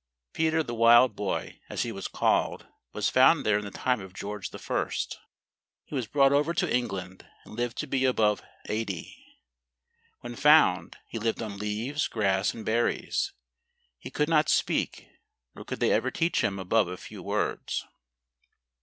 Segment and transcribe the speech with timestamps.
[0.33, 4.15] Peter the wild boy, as he was called, was found there in the time of
[4.15, 4.57] George I.
[4.57, 5.17] He was G8
[5.91, 6.11] POLAND.
[6.11, 8.83] / brought over to England, and lived to be above SO.
[10.21, 13.33] When found, he lived on leaves, grass, and berries.
[13.99, 15.07] He could not speak,
[15.53, 17.85] nor could they ever teach him above a few words.